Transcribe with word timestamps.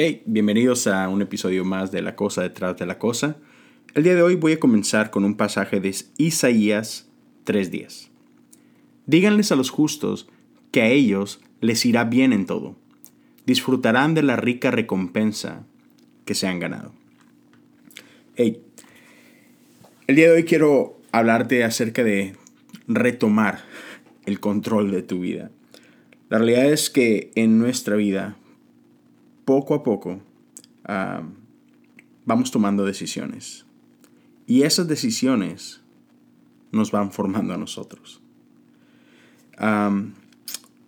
Hey, 0.00 0.22
bienvenidos 0.26 0.86
a 0.86 1.08
un 1.08 1.22
episodio 1.22 1.64
más 1.64 1.90
de 1.90 2.02
La 2.02 2.14
Cosa 2.14 2.42
detrás 2.42 2.76
de 2.76 2.86
la 2.86 3.00
Cosa. 3.00 3.34
El 3.96 4.04
día 4.04 4.14
de 4.14 4.22
hoy 4.22 4.36
voy 4.36 4.52
a 4.52 4.60
comenzar 4.60 5.10
con 5.10 5.24
un 5.24 5.36
pasaje 5.36 5.80
de 5.80 5.92
Isaías 6.18 7.08
3.10. 7.46 8.08
Díganles 9.06 9.50
a 9.50 9.56
los 9.56 9.70
justos 9.70 10.28
que 10.70 10.82
a 10.82 10.86
ellos 10.86 11.40
les 11.60 11.84
irá 11.84 12.04
bien 12.04 12.32
en 12.32 12.46
todo. 12.46 12.76
Disfrutarán 13.44 14.14
de 14.14 14.22
la 14.22 14.36
rica 14.36 14.70
recompensa 14.70 15.66
que 16.24 16.36
se 16.36 16.46
han 16.46 16.60
ganado. 16.60 16.92
Hey, 18.36 18.62
el 20.06 20.14
día 20.14 20.26
de 20.26 20.36
hoy 20.36 20.44
quiero 20.44 20.96
hablarte 21.10 21.64
acerca 21.64 22.04
de 22.04 22.36
retomar 22.86 23.64
el 24.26 24.38
control 24.38 24.92
de 24.92 25.02
tu 25.02 25.18
vida. 25.18 25.50
La 26.28 26.38
realidad 26.38 26.66
es 26.72 26.88
que 26.88 27.32
en 27.34 27.58
nuestra 27.58 27.96
vida 27.96 28.36
poco 29.48 29.74
a 29.74 29.82
poco 29.82 30.20
vamos 32.26 32.50
tomando 32.50 32.84
decisiones. 32.84 33.64
Y 34.46 34.64
esas 34.64 34.88
decisiones 34.88 35.80
nos 36.70 36.90
van 36.90 37.12
formando 37.12 37.54
a 37.54 37.56
nosotros. 37.56 38.20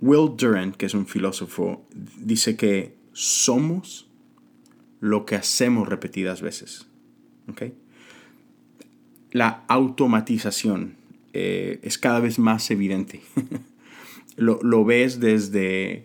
Will 0.02 0.36
Durant, 0.36 0.76
que 0.76 0.84
es 0.84 0.92
un 0.92 1.06
filósofo, 1.06 1.86
dice 2.18 2.56
que 2.56 2.98
somos 3.14 4.10
lo 5.00 5.24
que 5.24 5.36
hacemos 5.36 5.88
repetidas 5.88 6.42
veces. 6.42 6.86
La 9.32 9.64
automatización 9.68 10.96
eh, 11.32 11.80
es 11.82 11.96
cada 11.96 12.20
vez 12.20 12.38
más 12.38 12.70
evidente. 12.70 13.22
lo, 14.36 14.84
ves 14.84 15.18
desde 15.18 16.04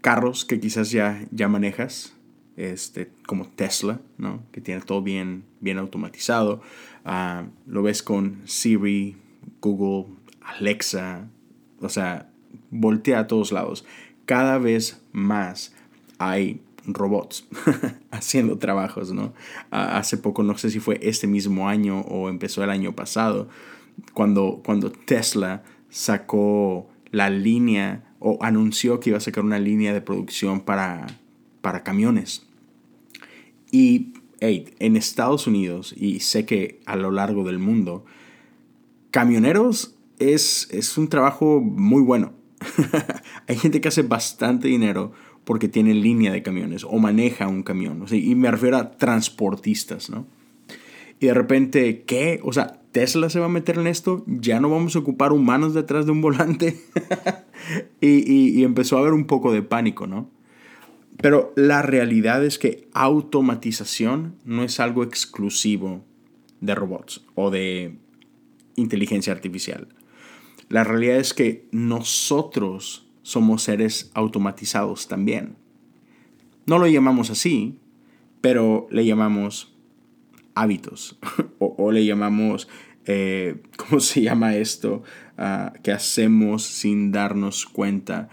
carros 0.00 0.44
que 0.44 0.60
quizás 0.60 0.90
ya, 0.90 1.26
ya 1.30 1.48
manejas, 1.48 2.14
este, 2.56 3.10
como 3.26 3.46
Tesla, 3.48 4.00
¿no? 4.16 4.42
que 4.52 4.60
tiene 4.60 4.80
todo 4.80 5.02
bien, 5.02 5.44
bien 5.60 5.78
automatizado. 5.78 6.60
Ah, 7.04 7.46
lo 7.66 7.82
ves 7.82 8.02
con 8.02 8.42
Siri, 8.44 9.16
Google, 9.60 10.14
Alexa, 10.40 11.28
o 11.80 11.88
sea, 11.88 12.30
voltea 12.70 13.20
a 13.20 13.26
todos 13.26 13.52
lados. 13.52 13.84
Cada 14.24 14.58
vez 14.58 15.02
más 15.12 15.74
hay 16.18 16.60
robots 16.84 17.46
haciendo 18.10 18.58
trabajos, 18.58 19.12
¿no? 19.12 19.34
Ah, 19.70 19.98
hace 19.98 20.16
poco, 20.16 20.42
no 20.42 20.56
sé 20.58 20.70
si 20.70 20.80
fue 20.80 20.98
este 21.02 21.26
mismo 21.26 21.68
año 21.68 22.00
o 22.00 22.28
empezó 22.28 22.64
el 22.64 22.70
año 22.70 22.94
pasado, 22.94 23.48
cuando, 24.14 24.62
cuando 24.64 24.90
Tesla 24.90 25.62
sacó 25.90 26.88
la 27.10 27.30
línea 27.30 28.07
o 28.20 28.38
anunció 28.40 29.00
que 29.00 29.10
iba 29.10 29.18
a 29.18 29.22
sacar 29.22 29.44
una 29.44 29.58
línea 29.58 29.92
de 29.92 30.00
producción 30.00 30.60
para, 30.60 31.06
para 31.60 31.82
camiones. 31.82 32.46
Y 33.70 34.12
en 34.40 34.96
Estados 34.96 35.46
Unidos, 35.46 35.94
y 35.96 36.20
sé 36.20 36.44
que 36.46 36.80
a 36.86 36.96
lo 36.96 37.10
largo 37.10 37.44
del 37.44 37.58
mundo, 37.58 38.04
camioneros 39.10 39.96
es, 40.18 40.68
es 40.70 40.96
un 40.96 41.08
trabajo 41.08 41.60
muy 41.60 42.02
bueno. 42.02 42.32
Hay 43.46 43.56
gente 43.56 43.80
que 43.80 43.88
hace 43.88 44.02
bastante 44.02 44.68
dinero 44.68 45.12
porque 45.44 45.68
tiene 45.68 45.94
línea 45.94 46.32
de 46.32 46.42
camiones 46.42 46.84
o 46.84 46.98
maneja 46.98 47.48
un 47.48 47.62
camión. 47.62 48.04
y 48.10 48.34
me 48.34 48.50
refiero 48.50 48.76
a 48.76 48.90
transportistas, 48.92 50.10
¿no? 50.10 50.26
Y 51.20 51.26
de 51.26 51.34
repente, 51.34 52.02
¿qué? 52.02 52.40
O 52.44 52.52
sea, 52.52 52.80
Tesla 52.92 53.28
se 53.28 53.40
va 53.40 53.46
a 53.46 53.48
meter 53.48 53.78
en 53.78 53.86
esto, 53.86 54.24
ya 54.26 54.60
no 54.60 54.70
vamos 54.70 54.94
a 54.94 55.00
ocupar 55.00 55.32
humanos 55.32 55.74
detrás 55.74 56.06
de 56.06 56.12
un 56.12 56.20
volante. 56.20 56.80
y, 58.00 58.62
empezó 58.62 58.96
a 58.96 59.00
haber 59.00 59.12
un 59.12 59.26
poco 59.26 59.52
de 59.52 59.62
pánico, 59.62 60.06
¿no? 60.06 60.30
Pero 61.20 61.52
la 61.56 61.82
realidad 61.82 62.44
es 62.44 62.58
que 62.58 62.88
automatización 62.92 64.36
no 64.44 64.62
es 64.62 64.78
algo 64.78 65.02
exclusivo 65.02 66.04
de 66.60 66.74
robots 66.74 67.24
o 67.34 67.50
de 67.50 67.96
inteligencia 68.76 69.32
artificial. 69.32 69.88
La 70.68 70.84
realidad 70.84 71.16
es 71.16 71.34
que 71.34 71.66
nosotros 71.72 73.08
somos 73.22 73.62
seres 73.62 74.10
automatizados 74.14 75.08
también. 75.08 75.56
No 76.66 76.78
lo 76.78 76.86
llamamos 76.86 77.30
así, 77.30 77.78
pero 78.40 78.86
le 78.90 79.04
llamamos 79.04 79.74
hábitos 80.54 81.18
o, 81.58 81.92
le 81.92 82.04
llamamos, 82.04 82.68
eh, 83.08 83.56
¿cómo 83.76 84.00
se 84.00 84.22
llama 84.22 84.54
esto? 84.54 85.02
Ah, 85.36 85.72
que 85.82 85.90
hacemos 85.90 86.62
sin 86.62 87.10
darnos 87.10 87.66
cuenta. 87.66 88.28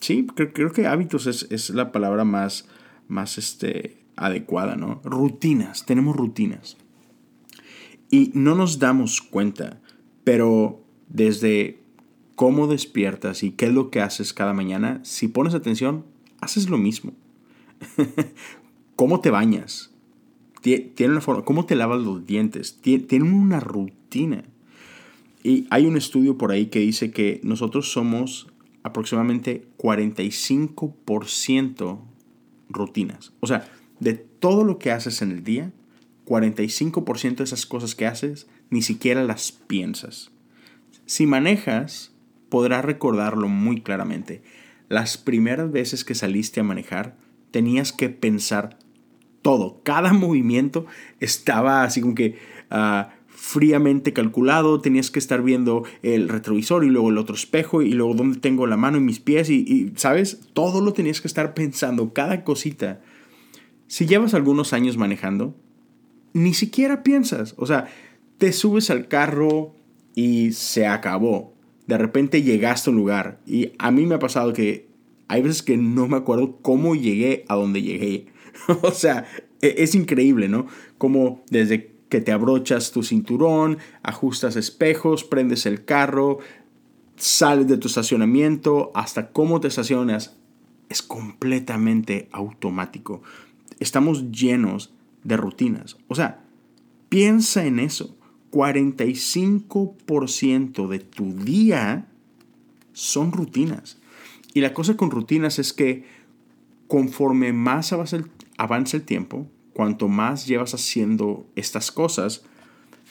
sí, 0.00 0.26
creo, 0.34 0.72
que 0.72 0.86
hábitos 0.86 1.26
es, 1.26 1.70
la 1.70 1.92
palabra 1.92 2.24
más, 2.24 2.66
más 3.06 3.38
este, 3.38 3.98
adecuada, 4.16 4.76
¿no? 4.76 5.00
Rutinas, 5.04 5.84
tenemos 5.84 6.16
rutinas. 6.16 6.76
Y 8.10 8.32
no 8.34 8.54
nos 8.54 8.78
damos 8.78 9.20
cuenta, 9.20 9.78
pero 10.24 10.82
desde 11.08 11.78
cómo 12.34 12.66
despiertas 12.66 13.42
y 13.42 13.52
qué 13.52 13.66
es 13.66 13.72
lo 13.72 13.90
que 13.90 14.00
haces 14.00 14.32
cada 14.32 14.54
mañana, 14.54 15.00
si 15.04 15.28
pones 15.28 15.54
atención, 15.54 16.06
haces 16.40 16.70
lo 16.70 16.78
mismo. 16.78 17.12
¿Cómo 18.96 19.20
te 19.20 19.30
bañas? 19.30 19.89
Tiene 20.60 21.08
una 21.08 21.20
forma, 21.20 21.44
cómo 21.44 21.66
te 21.66 21.74
lavas 21.74 22.00
los 22.00 22.24
dientes, 22.26 22.78
tienen 22.80 23.32
una 23.32 23.58
rutina. 23.60 24.44
Y 25.42 25.66
hay 25.70 25.86
un 25.86 25.96
estudio 25.96 26.36
por 26.36 26.52
ahí 26.52 26.66
que 26.66 26.80
dice 26.80 27.12
que 27.12 27.40
nosotros 27.42 27.90
somos 27.90 28.48
aproximadamente 28.82 29.66
45% 29.78 31.98
rutinas. 32.68 33.32
O 33.40 33.46
sea, 33.46 33.66
de 34.00 34.12
todo 34.14 34.64
lo 34.64 34.78
que 34.78 34.90
haces 34.90 35.22
en 35.22 35.30
el 35.30 35.44
día, 35.44 35.72
45% 36.26 37.36
de 37.36 37.44
esas 37.44 37.64
cosas 37.66 37.94
que 37.94 38.06
haces 38.06 38.48
ni 38.70 38.82
siquiera 38.82 39.22
las 39.24 39.52
piensas. 39.52 40.30
Si 41.06 41.26
manejas, 41.26 42.12
podrás 42.48 42.84
recordarlo 42.84 43.48
muy 43.48 43.80
claramente. 43.80 44.42
Las 44.88 45.16
primeras 45.18 45.72
veces 45.72 46.04
que 46.04 46.14
saliste 46.14 46.60
a 46.60 46.64
manejar, 46.64 47.16
tenías 47.50 47.92
que 47.92 48.10
pensar 48.10 48.78
todo, 49.42 49.80
cada 49.82 50.12
movimiento 50.12 50.86
estaba 51.20 51.82
así 51.84 52.00
como 52.00 52.14
que 52.14 52.38
ah, 52.70 53.10
fríamente 53.28 54.12
calculado, 54.12 54.80
tenías 54.80 55.10
que 55.10 55.18
estar 55.18 55.42
viendo 55.42 55.84
el 56.02 56.28
retrovisor 56.28 56.84
y 56.84 56.88
luego 56.88 57.08
el 57.08 57.18
otro 57.18 57.34
espejo 57.34 57.80
y 57.80 57.92
luego 57.92 58.14
dónde 58.14 58.38
tengo 58.38 58.66
la 58.66 58.76
mano 58.76 58.98
y 58.98 59.00
mis 59.00 59.18
pies 59.18 59.48
y, 59.48 59.60
y, 59.66 59.92
¿sabes? 59.96 60.40
Todo 60.52 60.82
lo 60.82 60.92
tenías 60.92 61.20
que 61.20 61.28
estar 61.28 61.54
pensando, 61.54 62.12
cada 62.12 62.44
cosita. 62.44 63.00
Si 63.86 64.06
llevas 64.06 64.34
algunos 64.34 64.72
años 64.72 64.98
manejando, 64.98 65.56
ni 66.34 66.54
siquiera 66.54 67.02
piensas, 67.02 67.54
o 67.56 67.66
sea, 67.66 67.88
te 68.36 68.52
subes 68.52 68.90
al 68.90 69.08
carro 69.08 69.74
y 70.14 70.52
se 70.52 70.86
acabó. 70.86 71.54
De 71.86 71.98
repente 71.98 72.42
llegaste 72.42 72.90
a 72.90 72.92
un 72.92 72.98
lugar 72.98 73.40
y 73.46 73.72
a 73.78 73.90
mí 73.90 74.06
me 74.06 74.16
ha 74.16 74.18
pasado 74.18 74.52
que 74.52 74.89
hay 75.30 75.40
veces 75.42 75.62
que 75.62 75.76
no 75.76 76.08
me 76.08 76.16
acuerdo 76.16 76.58
cómo 76.60 76.96
llegué 76.96 77.44
a 77.46 77.54
donde 77.54 77.82
llegué. 77.82 78.26
o 78.82 78.90
sea, 78.90 79.26
e, 79.62 79.76
es 79.78 79.94
increíble, 79.94 80.48
¿no? 80.48 80.66
Como 80.98 81.44
desde 81.50 81.94
que 82.08 82.20
te 82.20 82.32
abrochas 82.32 82.90
tu 82.90 83.04
cinturón, 83.04 83.78
ajustas 84.02 84.56
espejos, 84.56 85.22
prendes 85.22 85.66
el 85.66 85.84
carro, 85.84 86.40
sales 87.14 87.68
de 87.68 87.76
tu 87.76 87.86
estacionamiento, 87.86 88.90
hasta 88.92 89.30
cómo 89.30 89.60
te 89.60 89.68
estacionas, 89.68 90.36
es 90.88 91.00
completamente 91.00 92.28
automático. 92.32 93.22
Estamos 93.78 94.32
llenos 94.32 94.92
de 95.22 95.36
rutinas. 95.36 95.96
O 96.08 96.16
sea, 96.16 96.42
piensa 97.08 97.64
en 97.64 97.78
eso. 97.78 98.16
45% 98.50 100.88
de 100.88 100.98
tu 100.98 101.36
día 101.36 102.08
son 102.92 103.30
rutinas. 103.30 103.99
Y 104.54 104.60
la 104.60 104.74
cosa 104.74 104.96
con 104.96 105.10
rutinas 105.10 105.58
es 105.58 105.72
que 105.72 106.04
conforme 106.88 107.52
más 107.52 107.92
avanza 107.92 108.16
el, 108.16 108.30
el 108.92 109.02
tiempo, 109.02 109.46
cuanto 109.72 110.08
más 110.08 110.46
llevas 110.46 110.74
haciendo 110.74 111.46
estas 111.54 111.92
cosas, 111.92 112.42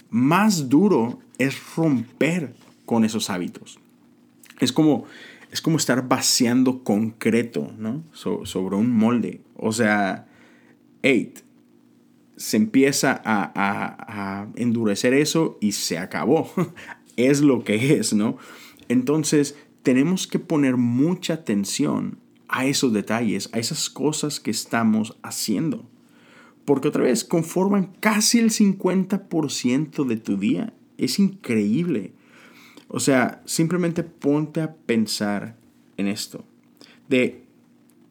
más 0.09 0.69
duro 0.69 1.19
es 1.37 1.55
romper 1.75 2.53
con 2.85 3.05
esos 3.05 3.29
hábitos. 3.29 3.79
Es 4.59 4.73
como, 4.73 5.05
es 5.51 5.61
como 5.61 5.77
estar 5.77 6.07
vaciando 6.07 6.83
concreto 6.83 7.71
¿no? 7.77 8.03
sobre 8.11 8.75
un 8.75 8.91
molde. 8.91 9.41
O 9.55 9.71
sea, 9.71 10.27
eight, 11.01 11.39
se 12.35 12.57
empieza 12.57 13.21
a, 13.23 13.51
a, 13.55 14.47
endurecer 14.55 15.13
eso 15.13 15.57
y 15.61 15.73
se 15.73 15.97
acabó. 15.97 16.51
es 17.15 17.41
lo 17.41 17.63
que 17.63 17.95
es, 17.95 18.13
¿no? 18.13 18.37
Entonces, 18.87 19.55
tenemos 19.83 20.27
que 20.27 20.39
poner 20.39 20.77
mucha 20.77 21.35
atención 21.35 22.19
a 22.47 22.65
esos 22.65 22.91
detalles, 22.93 23.49
a 23.53 23.59
esas 23.59 23.89
cosas 23.89 24.39
que 24.39 24.51
estamos 24.51 25.17
haciendo. 25.21 25.85
Porque 26.65 26.87
otra 26.87 27.03
vez 27.03 27.23
conforman 27.23 27.93
casi 27.99 28.39
el 28.39 28.49
50% 28.49 30.05
de 30.05 30.17
tu 30.17 30.37
día. 30.37 30.73
Es 30.97 31.19
increíble. 31.19 32.13
O 32.87 32.99
sea, 32.99 33.41
simplemente 33.45 34.03
ponte 34.03 34.61
a 34.61 34.73
pensar 34.73 35.55
en 35.97 36.07
esto. 36.07 36.43
De, 37.07 37.43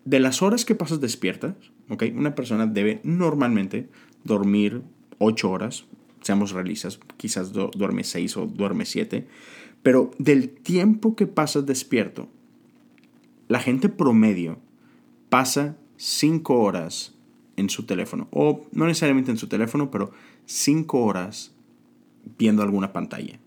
de 0.04 0.20
las 0.20 0.42
horas 0.42 0.64
que 0.64 0.74
pasas 0.74 1.00
despiertas, 1.00 1.54
¿ok? 1.88 2.04
Una 2.14 2.34
persona 2.34 2.66
debe 2.66 3.00
normalmente 3.02 3.88
dormir 4.24 4.82
8 5.18 5.50
horas, 5.50 5.84
seamos 6.22 6.52
realistas, 6.52 7.00
quizás 7.16 7.52
duerme 7.52 8.04
6 8.04 8.36
o 8.36 8.46
duerme 8.46 8.84
7, 8.84 9.26
pero 9.82 10.10
del 10.18 10.50
tiempo 10.50 11.16
que 11.16 11.26
pasas 11.26 11.66
despierto, 11.66 12.28
la 13.48 13.60
gente 13.60 13.88
promedio 13.88 14.58
pasa 15.28 15.76
5 15.96 16.54
horas 16.54 17.14
en 17.56 17.70
su 17.70 17.84
teléfono, 17.86 18.28
o 18.30 18.66
no 18.72 18.86
necesariamente 18.86 19.30
en 19.30 19.36
su 19.36 19.48
teléfono, 19.48 19.90
pero 19.90 20.12
5 20.46 20.98
horas 20.98 21.54
viendo 22.38 22.62
alguna 22.62 22.92
pantalla. 22.92 23.40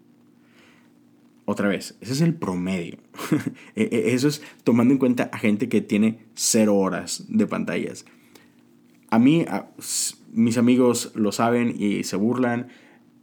Otra 1.46 1.68
vez, 1.68 1.98
ese 2.02 2.14
es 2.14 2.22
el 2.22 2.34
promedio. 2.36 2.98
E, 3.76 3.84
e, 3.84 4.14
eso 4.14 4.28
es 4.28 4.42
tomando 4.64 4.94
en 4.94 5.00
cuenta 5.00 5.30
a 5.32 5.38
gente 5.38 5.70
que 5.70 5.82
tiene 5.82 6.20
0 6.36 6.76
horas 6.76 7.26
de 7.30 7.48
pantallas. 7.48 8.06
A 9.10 9.20
mí, 9.20 9.46
mis 10.32 10.58
amigos 10.58 11.12
lo 11.16 11.32
saben 11.32 11.76
y 11.78 12.04
se 12.04 12.16
burlan. 12.16 12.68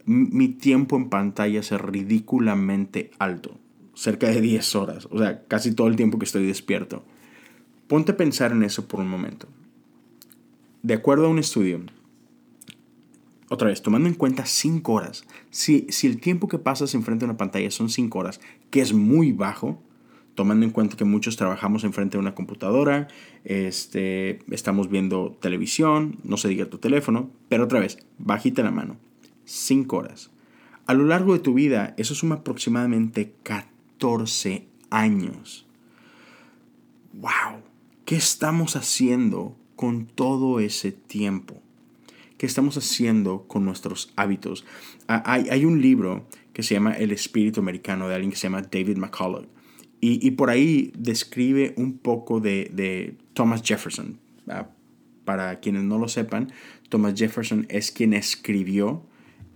Mi 0.09 0.47
tiempo 0.47 0.97
en 0.97 1.07
pantalla 1.09 1.59
es 1.59 1.69
ridículamente 1.69 3.11
alto, 3.19 3.59
cerca 3.93 4.25
de 4.25 4.41
10 4.41 4.75
horas, 4.75 5.07
o 5.11 5.19
sea, 5.19 5.45
casi 5.47 5.75
todo 5.75 5.87
el 5.87 5.97
tiempo 5.97 6.17
que 6.17 6.25
estoy 6.25 6.47
despierto. 6.47 7.03
Ponte 7.87 8.13
a 8.13 8.17
pensar 8.17 8.51
en 8.51 8.63
eso 8.63 8.87
por 8.87 9.01
un 9.01 9.07
momento. 9.07 9.47
De 10.81 10.95
acuerdo 10.95 11.27
a 11.27 11.29
un 11.29 11.37
estudio, 11.37 11.81
otra 13.49 13.67
vez, 13.67 13.83
tomando 13.83 14.09
en 14.09 14.15
cuenta 14.15 14.47
5 14.47 14.91
horas, 14.91 15.25
si, 15.51 15.85
si 15.89 16.07
el 16.07 16.19
tiempo 16.19 16.47
que 16.47 16.57
pasas 16.57 16.95
enfrente 16.95 17.25
de 17.25 17.29
una 17.29 17.37
pantalla 17.37 17.69
son 17.69 17.91
5 17.91 18.17
horas, 18.17 18.41
que 18.71 18.81
es 18.81 18.93
muy 18.93 19.31
bajo, 19.31 19.79
tomando 20.33 20.65
en 20.65 20.71
cuenta 20.71 20.97
que 20.97 21.05
muchos 21.05 21.37
trabajamos 21.37 21.83
enfrente 21.83 22.17
de 22.17 22.21
una 22.21 22.33
computadora, 22.33 23.09
este, 23.43 24.39
estamos 24.49 24.89
viendo 24.89 25.37
televisión, 25.39 26.17
no 26.23 26.37
se 26.37 26.47
diga 26.47 26.65
tu 26.65 26.79
teléfono, 26.79 27.29
pero 27.47 27.65
otra 27.65 27.79
vez, 27.79 27.99
bajita 28.17 28.63
la 28.63 28.71
mano, 28.71 28.97
5 29.49 29.97
horas. 29.97 30.29
A 30.85 30.93
lo 30.93 31.05
largo 31.05 31.33
de 31.33 31.39
tu 31.39 31.55
vida, 31.55 31.95
eso 31.97 32.13
suma 32.13 32.35
aproximadamente 32.35 33.33
14 33.43 34.67
años. 34.91 35.65
¡Wow! 37.13 37.61
¿Qué 38.05 38.15
estamos 38.15 38.75
haciendo 38.75 39.57
con 39.75 40.05
todo 40.05 40.59
ese 40.59 40.91
tiempo? 40.91 41.61
¿Qué 42.37 42.45
estamos 42.45 42.77
haciendo 42.77 43.45
con 43.47 43.65
nuestros 43.65 44.13
hábitos? 44.15 44.65
Ah, 45.07 45.23
hay, 45.25 45.65
un 45.65 45.81
libro 45.81 46.27
que 46.53 46.63
se 46.63 46.75
llama 46.75 46.93
El 46.93 47.11
espíritu 47.11 47.59
americano 47.59 48.07
de 48.07 48.15
alguien 48.15 48.31
que 48.31 48.37
se 48.37 48.43
llama 48.43 48.61
David 48.61 48.97
McCullough. 48.97 49.47
Y, 50.01 50.31
por 50.31 50.49
ahí 50.49 50.93
describe 50.97 51.73
un 51.75 51.97
poco 51.97 52.39
de, 52.39 52.71
de 52.73 53.17
Thomas 53.33 53.61
Jefferson. 53.63 54.17
Ah, 54.47 54.69
para 55.25 55.59
quienes 55.59 55.83
no 55.83 55.97
lo 55.97 56.07
sepan, 56.07 56.53
Thomas 56.87 57.15
Jefferson 57.15 57.65
es 57.69 57.91
quien 57.91 58.13
escribió 58.13 59.08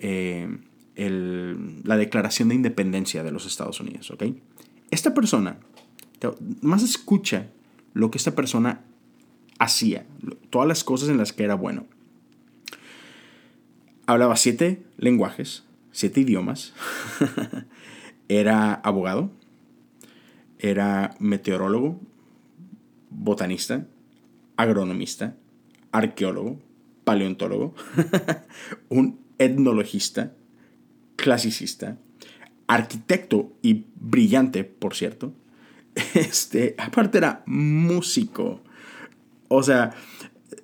eh, 0.04 0.48
la 0.96 1.98
Declaración 1.98 2.50
de 2.50 2.56
Independencia 2.56 3.24
de 3.24 3.32
los 3.32 3.48
Estados 3.48 3.80
Unidos. 3.80 4.12
¿okay? 4.12 4.42
Esta 4.92 5.14
persona, 5.16 5.58
más 6.62 6.84
escucha 6.84 7.48
lo 7.94 8.12
que 8.12 8.20
esta 8.20 8.36
persona 8.36 8.82
hacía, 9.58 10.06
todas 10.52 10.68
las 10.68 10.84
cosas 10.84 11.10
en 11.10 11.18
las 11.18 11.34
que 11.34 11.44
era 11.44 11.56
bueno 11.56 11.86
hablaba 14.06 14.36
siete 14.36 14.84
lenguajes, 14.98 15.64
siete 15.92 16.22
idiomas, 16.22 16.74
era 18.28 18.74
abogado, 18.74 19.32
era 20.60 21.16
meteorólogo, 21.20 22.00
botanista, 23.10 23.86
agronomista, 24.58 25.36
arqueólogo, 25.92 26.60
paleontólogo, 27.04 27.74
un 28.90 29.20
etnologista, 29.38 30.34
clasicista, 31.16 31.98
arquitecto 32.68 33.54
y 33.62 33.86
brillante, 33.96 34.64
por 34.64 34.96
cierto. 34.96 35.34
Este, 36.16 36.76
aparte 36.78 37.20
era 37.20 37.44
músico. 37.46 38.62
O 39.48 39.62
sea, 39.62 39.94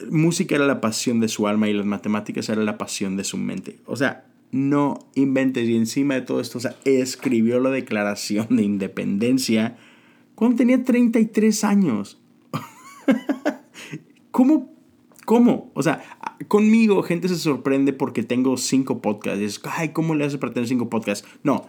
música 0.09 0.55
era 0.55 0.65
la 0.65 0.81
pasión 0.81 1.19
de 1.19 1.27
su 1.27 1.47
alma 1.47 1.69
y 1.69 1.73
las 1.73 1.85
matemáticas 1.85 2.49
era 2.49 2.63
la 2.63 2.77
pasión 2.77 3.15
de 3.15 3.23
su 3.23 3.37
mente. 3.37 3.79
O 3.85 3.95
sea, 3.95 4.25
no 4.51 4.97
inventes 5.15 5.67
y 5.67 5.75
encima 5.75 6.15
de 6.15 6.21
todo 6.21 6.41
esto, 6.41 6.57
o 6.57 6.61
sea, 6.61 6.75
escribió 6.85 7.59
la 7.59 7.69
declaración 7.69 8.47
de 8.49 8.63
independencia 8.63 9.77
cuando 10.35 10.57
tenía 10.57 10.83
33 10.83 11.63
años. 11.63 12.19
¿Cómo? 14.31 14.73
¿Cómo? 15.25 15.71
O 15.75 15.83
sea, 15.83 16.03
conmigo 16.47 17.03
gente 17.03 17.27
se 17.27 17.35
sorprende 17.35 17.93
porque 17.93 18.23
tengo 18.23 18.57
cinco 18.57 19.01
podcasts. 19.01 19.41
Es, 19.41 19.61
ay, 19.65 19.89
¿cómo 19.89 20.15
le 20.15 20.25
hace 20.25 20.37
para 20.37 20.53
tener 20.53 20.67
cinco 20.67 20.89
podcasts? 20.89 21.27
No, 21.43 21.67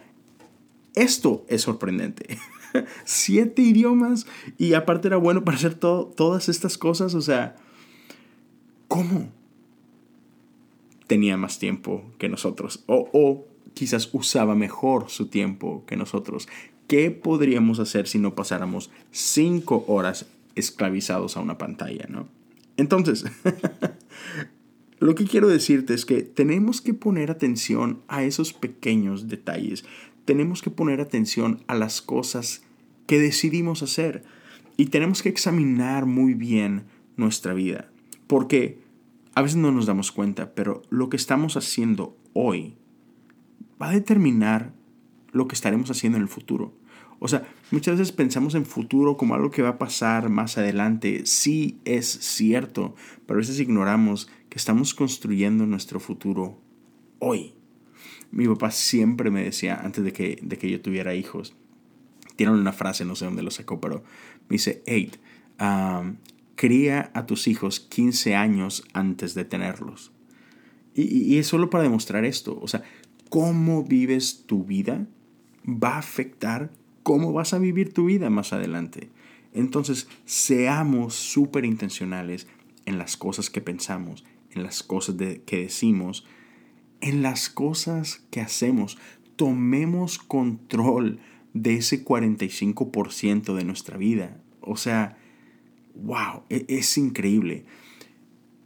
esto 0.95 1.45
es 1.47 1.61
sorprendente. 1.61 2.37
Siete 3.05 3.61
idiomas 3.61 4.25
y 4.57 4.73
aparte 4.73 5.07
era 5.07 5.17
bueno 5.17 5.43
para 5.43 5.57
hacer 5.57 5.75
todas 5.75 6.49
estas 6.49 6.77
cosas. 6.77 7.15
O 7.15 7.21
sea, 7.21 7.55
¿Cómo? 8.91 9.29
Tenía 11.07 11.37
más 11.37 11.59
tiempo 11.59 12.03
que 12.17 12.27
nosotros. 12.27 12.83
O, 12.87 13.09
o 13.13 13.47
quizás 13.73 14.09
usaba 14.11 14.53
mejor 14.53 15.09
su 15.09 15.27
tiempo 15.27 15.85
que 15.87 15.95
nosotros. 15.95 16.49
¿Qué 16.87 17.09
podríamos 17.09 17.79
hacer 17.79 18.05
si 18.05 18.19
no 18.19 18.35
pasáramos 18.35 18.91
cinco 19.11 19.85
horas 19.87 20.25
esclavizados 20.55 21.37
a 21.37 21.39
una 21.39 21.57
pantalla, 21.57 22.05
no? 22.09 22.27
Entonces, 22.75 23.23
lo 25.01 25.15
que 25.15 25.25
quiero 25.25 25.47
decirte 25.47 25.95
es 25.95 26.05
que 26.05 26.21
tenemos 26.21 26.79
que 26.79 26.93
poner 26.93 27.31
atención 27.31 28.01
a 28.07 28.23
esos 28.23 28.53
pequeños 28.53 29.27
detalles. 29.27 29.83
Tenemos 30.25 30.61
que 30.61 30.69
poner 30.69 31.01
atención 31.01 31.63
a 31.65 31.73
las 31.73 32.03
cosas 32.03 32.61
que 33.07 33.19
decidimos 33.19 33.81
hacer. 33.81 34.23
Y 34.77 34.85
tenemos 34.85 35.23
que 35.23 35.29
examinar 35.29 36.05
muy 36.05 36.35
bien 36.35 36.83
nuestra 37.17 37.55
vida. 37.55 37.89
Porque 38.27 38.79
a 39.33 39.41
veces 39.41 39.57
no 39.57 39.71
nos 39.71 39.87
damos 39.87 40.11
cuenta, 40.11 40.53
pero 40.53 40.83
lo 40.91 41.09
que 41.09 41.17
estamos 41.17 41.57
haciendo 41.57 42.15
hoy 42.33 42.75
va 43.81 43.89
a 43.89 43.93
determinar 43.93 44.71
lo 45.31 45.47
que 45.47 45.55
estaremos 45.55 45.89
haciendo 45.89 46.19
en 46.19 46.23
el 46.23 46.29
futuro. 46.29 46.75
O 47.17 47.27
sea, 47.27 47.47
muchas 47.71 47.97
veces 47.97 48.11
pensamos 48.11 48.53
en 48.53 48.65
futuro 48.65 49.17
como 49.17 49.33
algo 49.33 49.49
que 49.49 49.63
va 49.63 49.69
a 49.69 49.77
pasar 49.79 50.29
más 50.29 50.59
adelante. 50.59 51.25
Sí 51.25 51.79
es 51.85 52.07
cierto, 52.07 52.93
pero 53.25 53.37
a 53.37 53.41
veces 53.41 53.59
ignoramos 53.59 54.29
que 54.51 54.57
estamos 54.57 54.93
construyendo 54.93 55.65
nuestro 55.65 56.01
futuro 56.01 56.59
hoy. 57.19 57.53
Mi 58.31 58.49
papá 58.49 58.69
siempre 58.69 59.31
me 59.31 59.45
decía, 59.45 59.79
antes 59.81 60.03
de 60.03 60.11
que, 60.11 60.39
de 60.41 60.57
que 60.57 60.69
yo 60.69 60.81
tuviera 60.81 61.15
hijos, 61.15 61.55
tiene 62.35 62.51
una 62.51 62.73
frase, 62.73 63.05
no 63.05 63.15
sé 63.15 63.23
dónde 63.23 63.43
lo 63.43 63.51
sacó, 63.51 63.79
pero 63.79 64.03
me 64.49 64.55
dice, 64.55 64.83
hey, 64.85 65.09
um, 65.57 66.17
cría 66.55 67.11
a 67.13 67.25
tus 67.25 67.47
hijos 67.47 67.79
15 67.79 68.35
años 68.35 68.83
antes 68.91 69.35
de 69.35 69.45
tenerlos. 69.45 70.11
Y, 70.93 71.37
es 71.37 71.47
solo 71.47 71.69
para 71.69 71.85
demostrar 71.85 72.25
esto. 72.25 72.59
O 72.61 72.67
sea, 72.67 72.83
cómo 73.29 73.85
vives 73.85 74.43
tu 74.47 74.65
vida 74.65 75.07
va 75.65 75.95
a 75.95 75.99
afectar 75.99 76.73
cómo 77.03 77.31
vas 77.31 77.53
a 77.53 77.59
vivir 77.59 77.93
tu 77.93 78.07
vida 78.07 78.29
más 78.29 78.51
adelante. 78.51 79.11
Entonces, 79.53 80.09
seamos 80.25 81.15
súper 81.15 81.63
intencionales 81.63 82.47
en 82.85 82.97
las 82.97 83.15
cosas 83.15 83.49
que 83.49 83.61
pensamos, 83.61 84.25
en 84.53 84.63
las 84.63 84.83
cosas 84.83 85.15
que 85.45 85.57
decimos, 85.57 86.25
en 87.01 87.21
las 87.21 87.49
cosas 87.49 88.23
que 88.31 88.41
hacemos. 88.41 88.97
Tomemos 89.35 90.19
control 90.19 91.19
de 91.53 91.75
ese 91.75 92.05
45% 92.05 93.55
de 93.55 93.65
nuestra 93.65 93.97
vida. 93.97 94.41
O 94.61 94.77
sea, 94.77 95.17
wow, 95.95 96.43
e, 96.49 96.65
es 96.67 96.97
increíble. 96.97 97.65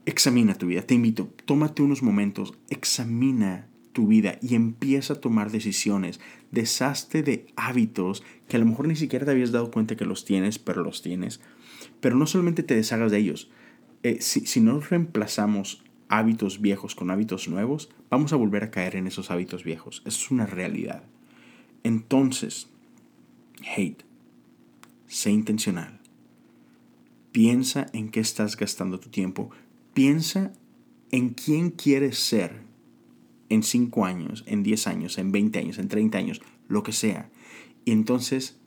Examina 0.05 0.55
tu 0.55 0.67
vida, 0.67 0.83
te 0.83 0.93
invito, 0.93 1.33
tómate 1.45 1.81
unos 1.81 2.03
momentos, 2.03 2.53
examina 2.69 3.67
tu 3.91 4.07
vida 4.07 4.37
y 4.41 4.53
empieza 4.53 5.13
a 5.13 5.21
tomar 5.21 5.49
decisiones. 5.49 6.19
Deshazte 6.51 7.23
de 7.23 7.47
hábitos 7.55 8.23
que 8.47 8.57
a 8.57 8.59
lo 8.59 8.65
mejor 8.65 8.87
ni 8.87 8.95
siquiera 8.95 9.25
te 9.25 9.31
habías 9.31 9.51
dado 9.51 9.71
cuenta 9.71 9.95
que 9.95 10.05
los 10.05 10.25
tienes, 10.25 10.59
pero 10.59 10.83
los 10.83 11.01
tienes. 11.01 11.41
Pero 12.01 12.15
no 12.15 12.27
solamente 12.27 12.61
te 12.61 12.75
deshagas 12.75 13.11
de 13.11 13.17
ellos. 13.17 13.49
Eh, 14.05 14.21
si, 14.21 14.41
si 14.41 14.61
no 14.61 14.79
reemplazamos 14.81 15.83
hábitos 16.09 16.61
viejos 16.61 16.93
con 16.93 17.09
hábitos 17.09 17.47
nuevos, 17.47 17.89
vamos 18.11 18.33
a 18.33 18.35
volver 18.35 18.63
a 18.63 18.69
caer 18.69 18.97
en 18.97 19.07
esos 19.07 19.31
hábitos 19.31 19.63
viejos. 19.63 20.03
Es 20.05 20.29
una 20.29 20.45
realidad. 20.45 21.01
Entonces, 21.81 22.67
hate, 23.75 24.03
sé 25.07 25.31
intencional. 25.31 25.99
Piensa 27.31 27.87
en 27.93 28.09
qué 28.09 28.19
estás 28.19 28.57
gastando 28.57 28.99
tu 28.99 29.09
tiempo. 29.09 29.49
Piensa 29.95 30.53
en 31.09 31.29
quién 31.29 31.71
quieres 31.71 32.19
ser 32.19 32.61
en 33.49 33.63
5 33.63 34.05
años, 34.05 34.43
en 34.45 34.61
10 34.61 34.85
años, 34.85 35.17
en 35.17 35.31
20 35.31 35.57
años, 35.57 35.79
en 35.79 35.87
30 35.87 36.15
años, 36.15 36.41
lo 36.67 36.83
que 36.83 36.91
sea. 36.91 37.31
Y 37.85 37.91
entonces 37.91 38.59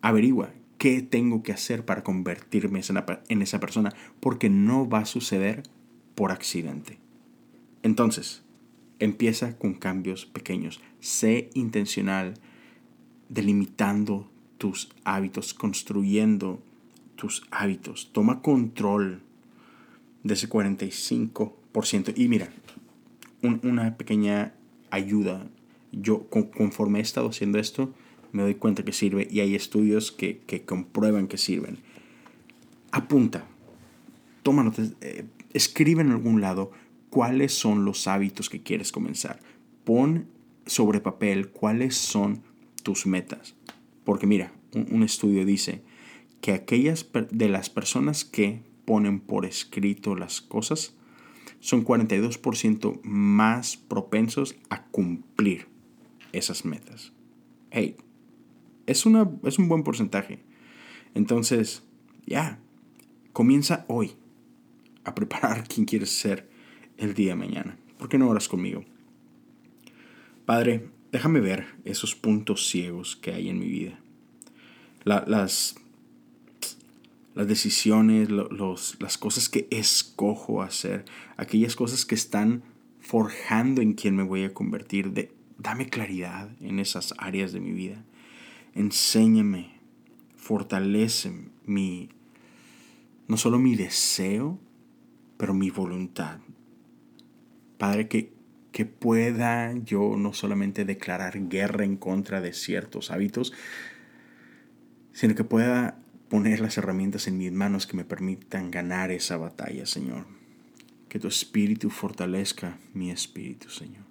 averigua 0.00 0.52
qué 0.84 1.00
tengo 1.00 1.42
que 1.42 1.52
hacer 1.52 1.86
para 1.86 2.04
convertirme 2.04 2.82
en 3.30 3.40
esa 3.40 3.58
persona, 3.58 3.94
porque 4.20 4.50
no 4.50 4.86
va 4.86 4.98
a 4.98 5.06
suceder 5.06 5.62
por 6.14 6.30
accidente. 6.30 6.98
Entonces, 7.82 8.42
empieza 8.98 9.56
con 9.56 9.72
cambios 9.72 10.26
pequeños. 10.26 10.82
Sé 11.00 11.48
intencional, 11.54 12.34
delimitando 13.30 14.30
tus 14.58 14.90
hábitos, 15.04 15.54
construyendo 15.54 16.62
tus 17.16 17.46
hábitos. 17.50 18.10
Toma 18.12 18.42
control 18.42 19.22
de 20.22 20.34
ese 20.34 20.50
45%. 20.50 22.12
Y 22.14 22.28
mira, 22.28 22.50
una 23.40 23.96
pequeña 23.96 24.52
ayuda. 24.90 25.48
Yo 25.92 26.28
conforme 26.28 26.98
he 26.98 27.02
estado 27.02 27.30
haciendo 27.30 27.58
esto, 27.58 27.94
me 28.34 28.42
doy 28.42 28.56
cuenta 28.56 28.84
que 28.84 28.92
sirve 28.92 29.28
y 29.30 29.40
hay 29.40 29.54
estudios 29.54 30.10
que, 30.10 30.64
comprueban 30.66 31.28
que 31.28 31.38
sirven. 31.38 31.78
Apunta, 32.90 33.46
notas, 34.44 34.92
eh, 35.00 35.24
escribe 35.52 36.02
en 36.02 36.10
algún 36.10 36.40
lado 36.40 36.72
cuáles 37.10 37.54
son 37.54 37.84
los 37.84 38.08
hábitos 38.08 38.50
que 38.50 38.60
quieres 38.60 38.90
comenzar. 38.90 39.38
Pon 39.84 40.26
sobre 40.66 41.00
papel 41.00 41.50
cuáles 41.50 41.96
son 41.96 42.42
tus 42.82 43.06
metas. 43.06 43.54
Porque 44.04 44.26
mira, 44.26 44.52
un, 44.74 45.04
estudio 45.04 45.46
dice 45.46 45.82
que 46.40 46.52
aquellas 46.52 47.06
de 47.30 47.48
las 47.48 47.70
personas 47.70 48.24
que 48.24 48.62
ponen 48.84 49.20
por 49.20 49.46
escrito 49.46 50.16
las 50.16 50.40
cosas 50.40 50.94
son 51.60 51.84
42% 51.84 53.00
más 53.04 53.76
propensos 53.76 54.56
a 54.70 54.86
cumplir 54.86 55.68
esas 56.32 56.64
metas. 56.64 57.12
Hey, 57.70 57.96
es, 58.86 59.06
una, 59.06 59.30
es 59.44 59.58
un 59.58 59.68
buen 59.68 59.82
porcentaje. 59.82 60.40
Entonces, 61.14 61.82
ya, 62.26 62.58
comienza 63.32 63.84
hoy 63.88 64.12
a 65.04 65.14
preparar 65.14 65.64
quién 65.68 65.86
quieres 65.86 66.10
ser 66.10 66.48
el 66.96 67.14
día 67.14 67.30
de 67.30 67.36
mañana. 67.36 67.76
¿Por 67.98 68.08
qué 68.08 68.18
no 68.18 68.28
oras 68.28 68.48
conmigo? 68.48 68.84
Padre, 70.46 70.88
déjame 71.12 71.40
ver 71.40 71.66
esos 71.84 72.14
puntos 72.14 72.68
ciegos 72.68 73.16
que 73.16 73.32
hay 73.32 73.48
en 73.48 73.58
mi 73.58 73.68
vida. 73.68 73.98
las, 75.04 75.76
las 77.34 77.48
decisiones, 77.48 78.30
los, 78.30 78.96
las 79.00 79.18
cosas 79.18 79.48
que 79.48 79.66
escojo 79.70 80.62
hacer, 80.62 81.04
aquellas 81.36 81.76
cosas 81.76 82.04
que 82.04 82.14
están 82.14 82.62
forjando 83.00 83.82
en 83.82 83.94
quién 83.94 84.16
me 84.16 84.22
voy 84.22 84.44
a 84.44 84.54
convertir. 84.54 85.12
De, 85.12 85.32
dame 85.58 85.88
claridad 85.88 86.50
en 86.60 86.78
esas 86.78 87.14
áreas 87.18 87.52
de 87.52 87.60
mi 87.60 87.72
vida. 87.72 88.04
Enséñame, 88.74 89.80
fortalece 90.36 91.32
mi, 91.64 92.10
no 93.28 93.36
solo 93.36 93.58
mi 93.58 93.76
deseo, 93.76 94.58
pero 95.36 95.54
mi 95.54 95.70
voluntad. 95.70 96.40
Padre, 97.78 98.08
que, 98.08 98.32
que 98.72 98.84
pueda 98.84 99.72
yo 99.74 100.16
no 100.16 100.32
solamente 100.32 100.84
declarar 100.84 101.48
guerra 101.48 101.84
en 101.84 101.96
contra 101.96 102.40
de 102.40 102.52
ciertos 102.52 103.10
hábitos, 103.10 103.52
sino 105.12 105.36
que 105.36 105.44
pueda 105.44 106.00
poner 106.28 106.58
las 106.58 106.76
herramientas 106.76 107.28
en 107.28 107.38
mis 107.38 107.52
manos 107.52 107.86
que 107.86 107.96
me 107.96 108.04
permitan 108.04 108.72
ganar 108.72 109.12
esa 109.12 109.36
batalla, 109.36 109.86
Señor. 109.86 110.26
Que 111.08 111.20
tu 111.20 111.28
espíritu 111.28 111.90
fortalezca 111.90 112.78
mi 112.92 113.12
espíritu, 113.12 113.70
Señor. 113.70 114.02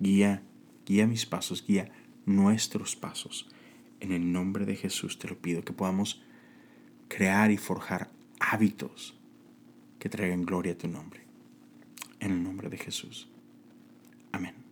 Guía, 0.00 0.42
guía 0.86 1.06
mis 1.06 1.26
pasos, 1.26 1.62
guía 1.66 1.90
nuestros 2.24 2.96
pasos. 2.96 3.48
En 4.00 4.12
el 4.12 4.32
nombre 4.32 4.64
de 4.64 4.76
Jesús 4.76 5.18
te 5.18 5.28
lo 5.28 5.38
pido, 5.38 5.64
que 5.64 5.72
podamos 5.72 6.22
crear 7.08 7.50
y 7.50 7.56
forjar 7.56 8.10
hábitos 8.38 9.18
que 9.98 10.08
traigan 10.08 10.44
gloria 10.44 10.72
a 10.72 10.78
tu 10.78 10.88
nombre. 10.88 11.22
En 12.20 12.32
el 12.32 12.42
nombre 12.42 12.68
de 12.68 12.78
Jesús. 12.78 13.28
Amén. 14.32 14.67